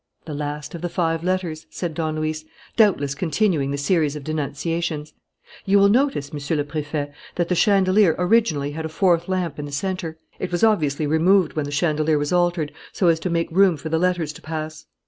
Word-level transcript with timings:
"The 0.25 0.33
last 0.33 0.73
of 0.73 0.81
the 0.81 0.89
five 0.89 1.23
letters," 1.23 1.67
said 1.69 1.93
Don 1.93 2.15
Luis, 2.15 2.43
"doubtless 2.75 3.13
continuing 3.13 3.69
the 3.69 3.77
series 3.77 4.15
of 4.15 4.23
denunciations. 4.23 5.13
You 5.63 5.77
will 5.77 5.89
notice, 5.89 6.33
Monsieur 6.33 6.55
le 6.55 6.63
Préfet, 6.63 7.13
that 7.35 7.49
the 7.49 7.53
chandelier 7.53 8.15
originally 8.17 8.71
had 8.71 8.83
a 8.83 8.89
fourth 8.89 9.27
lamp 9.29 9.59
in 9.59 9.65
the 9.65 9.71
centre. 9.71 10.17
It 10.39 10.51
was 10.51 10.63
obviously 10.63 11.05
removed 11.05 11.53
when 11.53 11.65
the 11.65 11.71
chandelier 11.71 12.17
was 12.17 12.33
altered, 12.33 12.71
so 12.91 13.09
as 13.09 13.19
to 13.19 13.29
make 13.29 13.51
room 13.51 13.77
for 13.77 13.89
the 13.89 13.99
letters 13.99 14.33
to 14.33 14.41
pass." 14.41 14.87